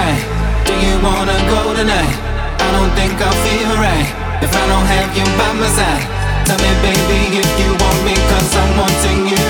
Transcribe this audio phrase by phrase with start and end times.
[0.00, 2.16] Do you wanna go tonight?
[2.56, 4.08] I don't think I'll feel right
[4.40, 6.06] if I don't have you by my side.
[6.48, 9.48] Tell me, baby, if you want me, cause I'm wanting you.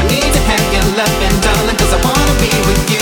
[0.00, 2.95] I need to have your love and darling, cause I wanna be with you.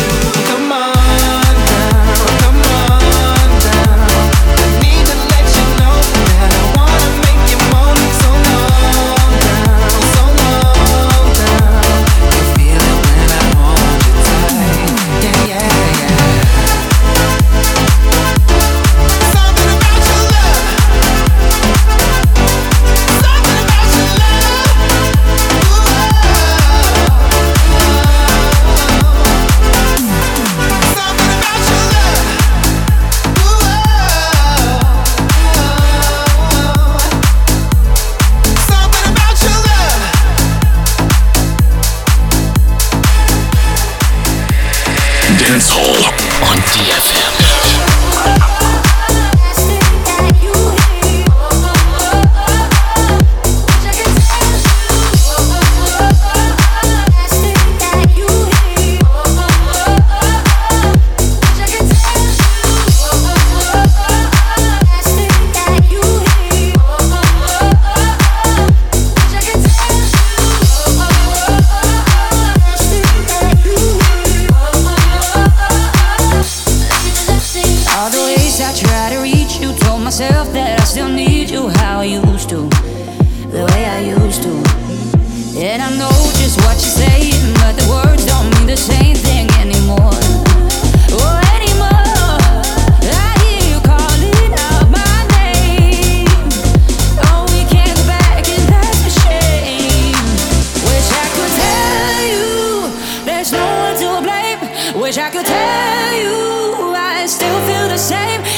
[105.05, 108.54] wish I could tell you I still feel the same.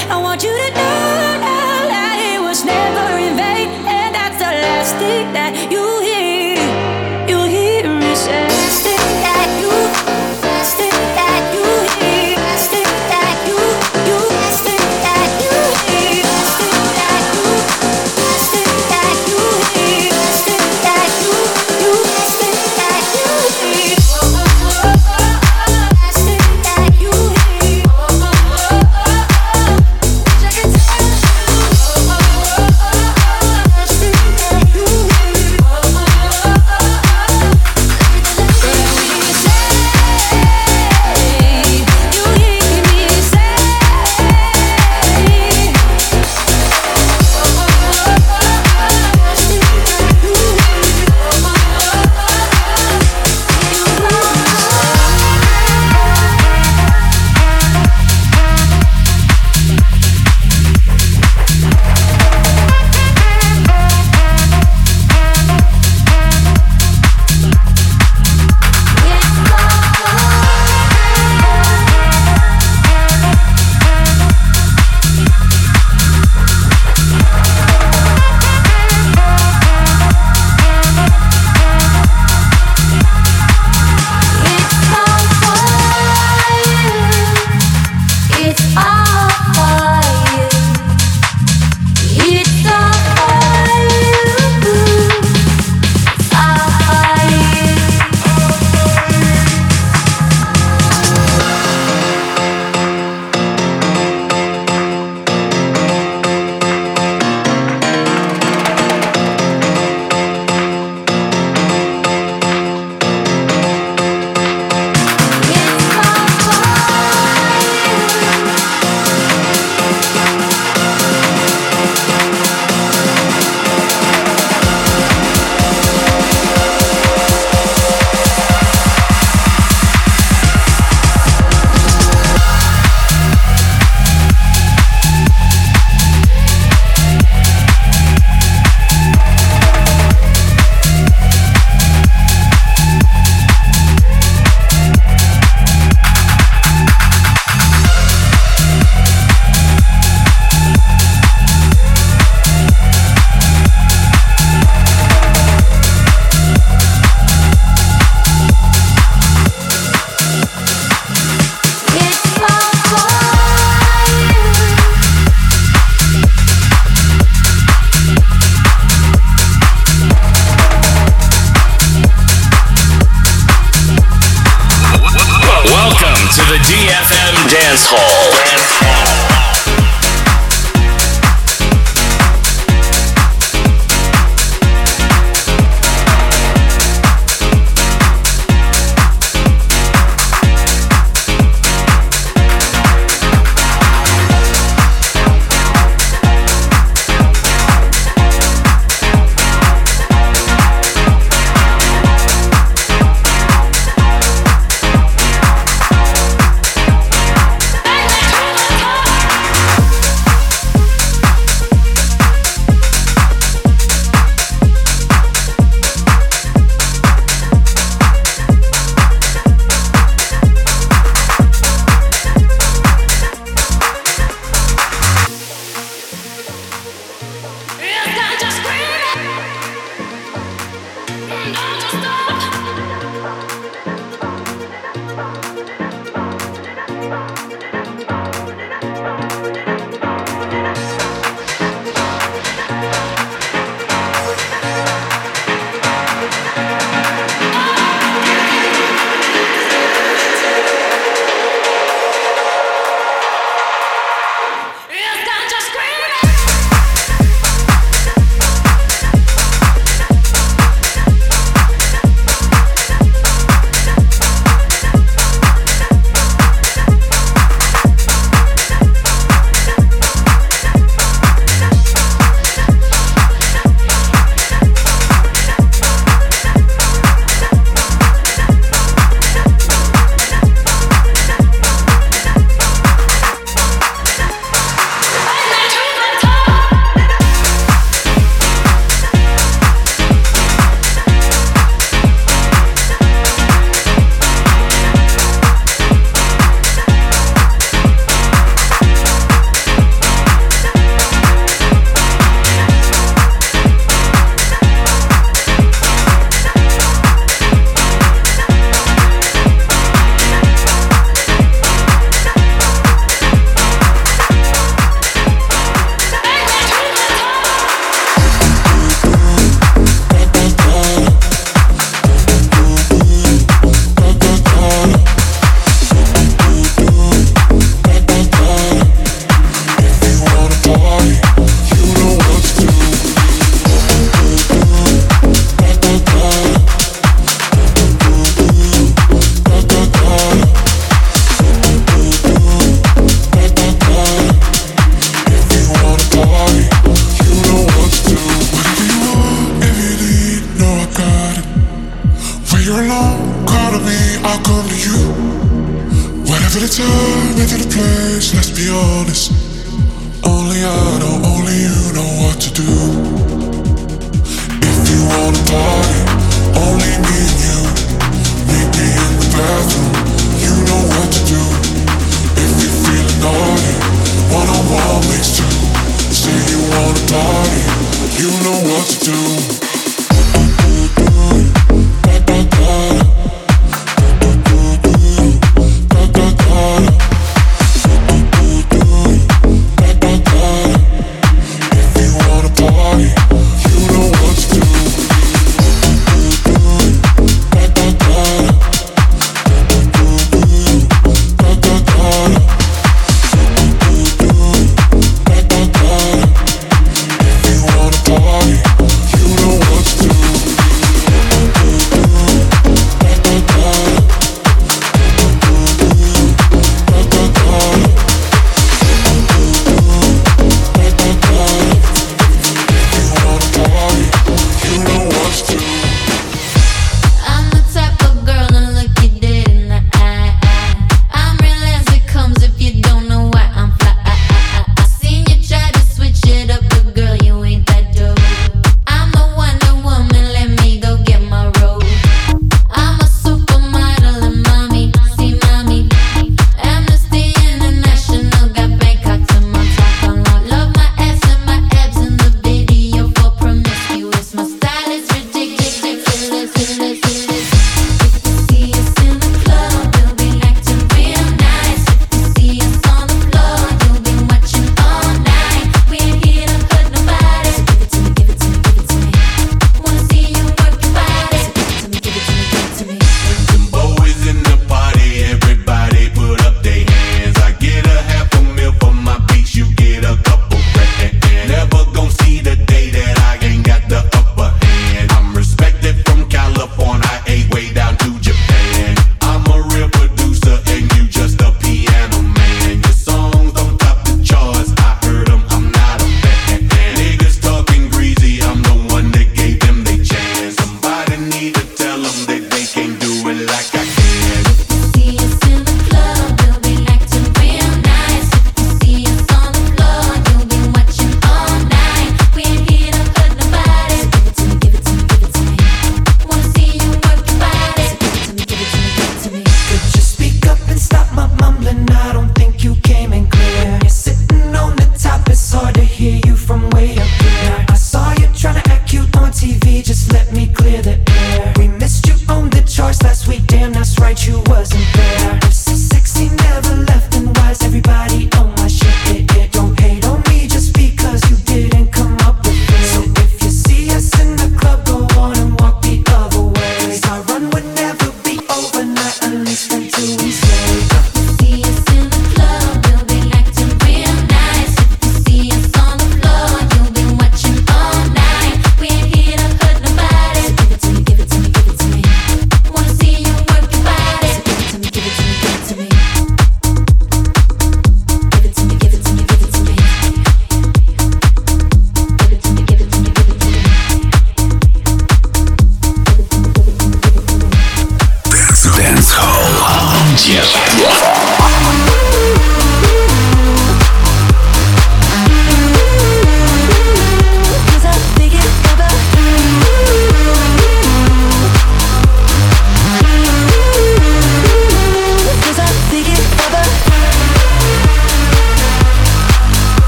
[358.57, 358.96] Place,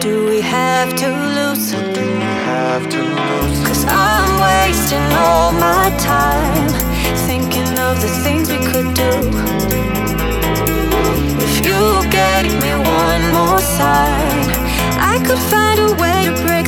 [0.00, 1.72] do we have to lose?
[1.72, 3.66] Do we have to lose?
[3.66, 6.68] Cause I'm wasting all my time
[7.28, 9.12] thinking of the things we could do.
[11.46, 14.46] If you gave me one more sign,
[15.12, 16.59] I could find a way to break.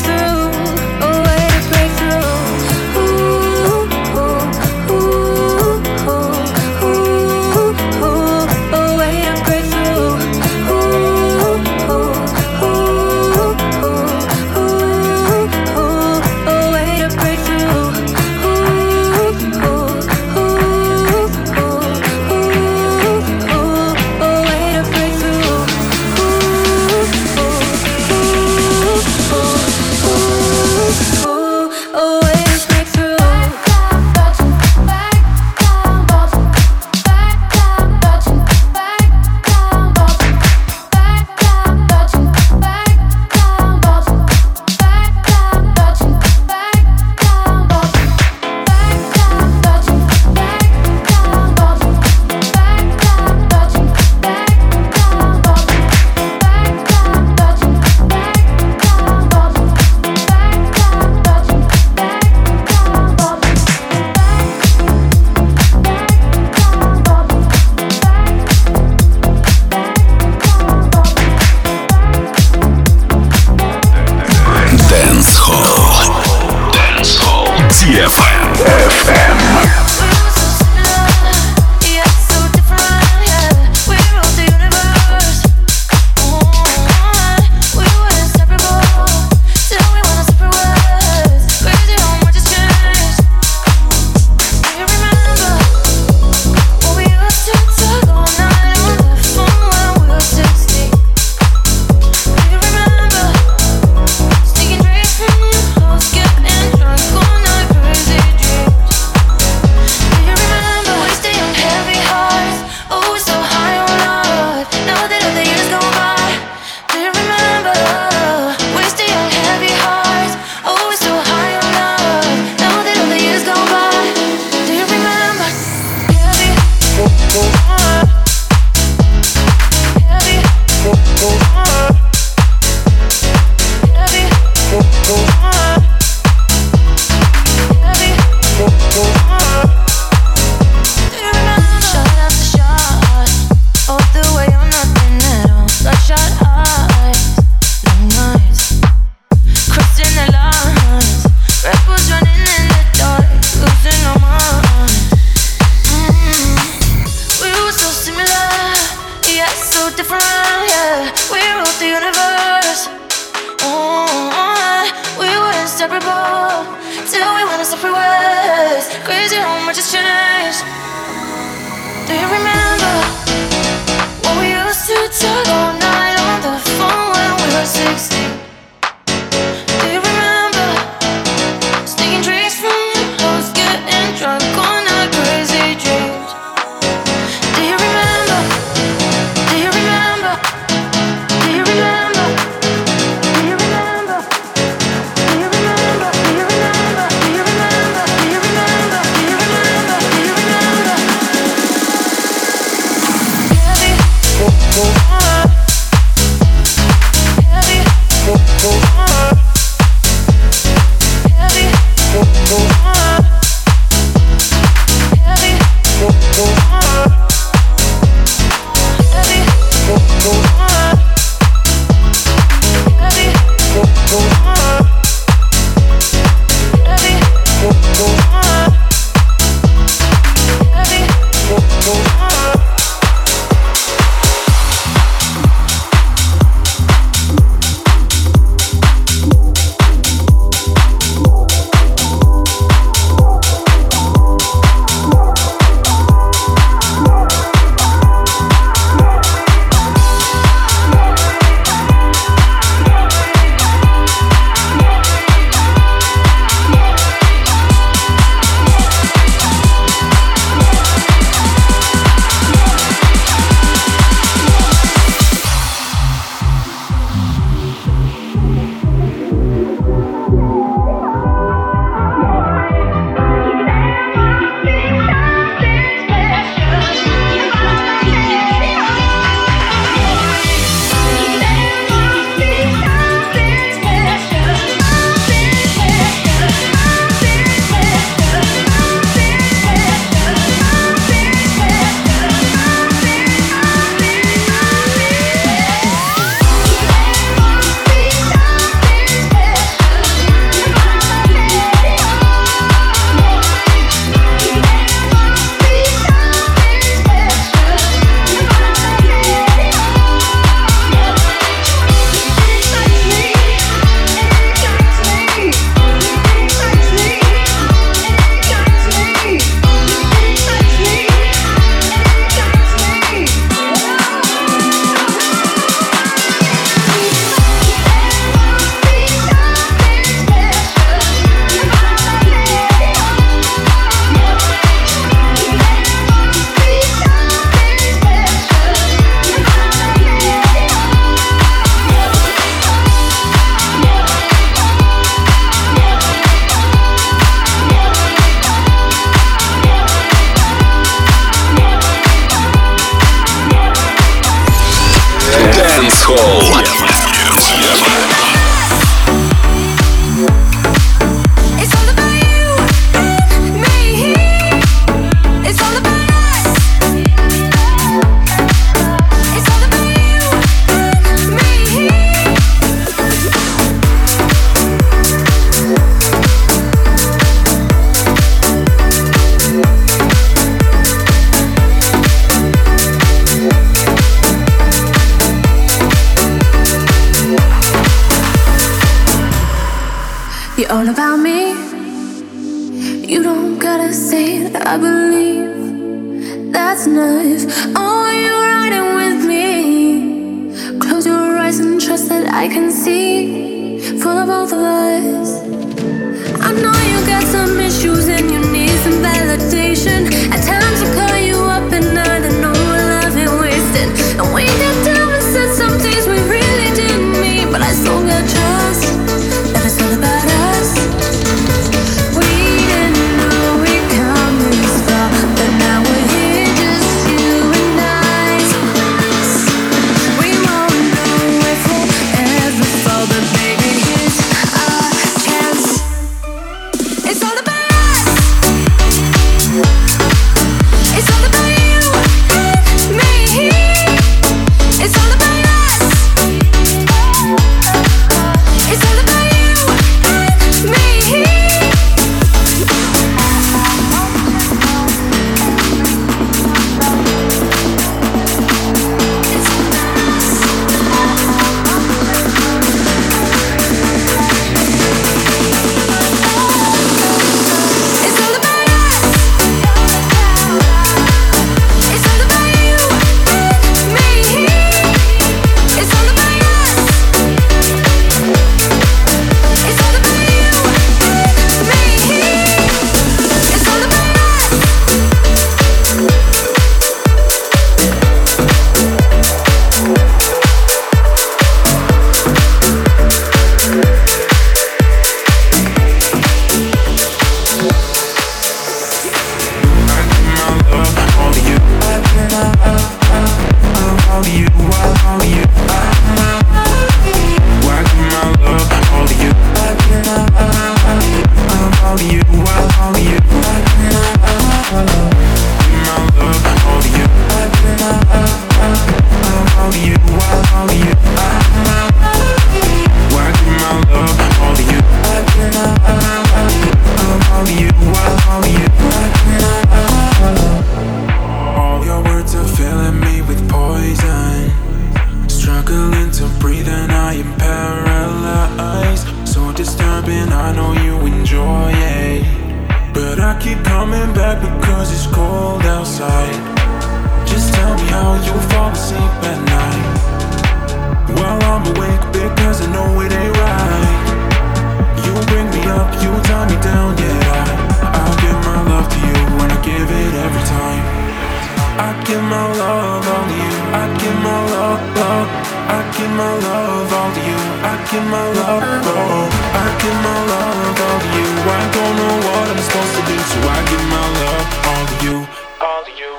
[561.82, 563.54] I give my love all to you.
[563.74, 565.28] I give my love, love.
[565.66, 567.38] I give my love all to you.
[567.66, 569.30] I give my love, love.
[569.50, 571.26] I give my love all to you.
[571.42, 574.96] I don't know what I'm supposed to do, so I give my love all to
[575.02, 575.16] you.
[575.58, 576.12] All to you.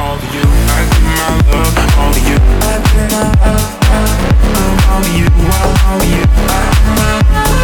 [0.00, 0.46] All to you.
[0.72, 2.38] I give my love all to you.
[2.40, 5.28] I give my love, love, all to you.
[5.36, 6.24] All to you.
[6.48, 7.60] I give my love.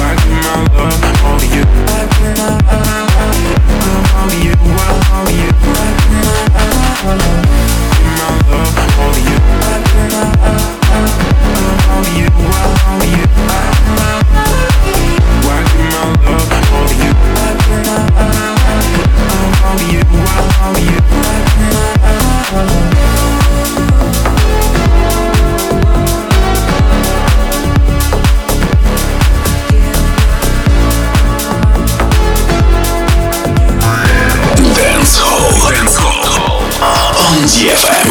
[0.00, 1.64] I give my love all to you.
[1.68, 3.04] I give my love,
[3.60, 4.56] love all to you.
[4.72, 6.01] All to you.
[7.04, 7.61] Thank
[37.62, 38.01] DFM.